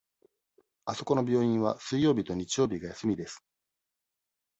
[0.85, 3.45] あそこの病院は水曜日と日曜日が休みです。